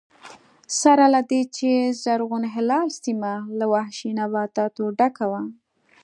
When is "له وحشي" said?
3.59-4.09